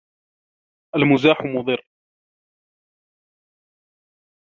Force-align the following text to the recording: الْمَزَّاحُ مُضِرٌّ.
الْمَزَّاحُ 0.95 1.37
مُضِرٌّ. 1.45 1.83